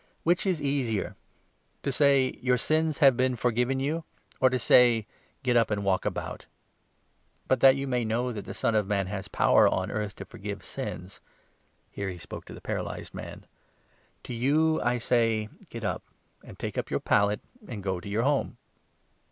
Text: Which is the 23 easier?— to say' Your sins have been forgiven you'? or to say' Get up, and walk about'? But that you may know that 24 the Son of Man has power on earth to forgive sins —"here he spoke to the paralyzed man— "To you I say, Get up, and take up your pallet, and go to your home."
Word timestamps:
Which 0.23 0.47
is 0.47 0.57
the 0.57 0.63
23 0.63 0.79
easier?— 0.79 1.15
to 1.83 1.91
say' 1.91 2.31
Your 2.41 2.57
sins 2.57 2.97
have 2.97 3.15
been 3.15 3.35
forgiven 3.35 3.79
you'? 3.79 4.03
or 4.41 4.49
to 4.49 4.57
say' 4.57 5.05
Get 5.43 5.55
up, 5.55 5.69
and 5.69 5.85
walk 5.85 6.05
about'? 6.05 6.47
But 7.47 7.59
that 7.59 7.75
you 7.75 7.85
may 7.85 8.03
know 8.03 8.29
that 8.31 8.41
24 8.41 8.41
the 8.41 8.53
Son 8.55 8.73
of 8.73 8.87
Man 8.87 9.05
has 9.05 9.27
power 9.27 9.67
on 9.67 9.91
earth 9.91 10.15
to 10.15 10.25
forgive 10.25 10.63
sins 10.63 11.21
—"here 11.91 12.09
he 12.09 12.17
spoke 12.17 12.45
to 12.45 12.53
the 12.55 12.61
paralyzed 12.61 13.13
man— 13.13 13.45
"To 14.23 14.33
you 14.33 14.81
I 14.81 14.97
say, 14.97 15.49
Get 15.69 15.83
up, 15.83 16.01
and 16.43 16.57
take 16.57 16.79
up 16.79 16.89
your 16.89 16.99
pallet, 16.99 17.39
and 17.67 17.83
go 17.83 17.99
to 17.99 18.09
your 18.09 18.23
home." 18.23 18.57